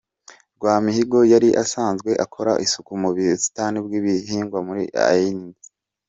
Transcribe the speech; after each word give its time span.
Rwamihigo 0.57 1.19
yari 1.31 1.49
asanzwe 1.63 2.11
akora 2.25 2.51
isuku 2.65 2.91
mu 3.01 3.09
busitani 3.15 3.77
bw’ibihingwa 3.85 4.59
muri 4.67 4.83
Ines. 5.29 5.59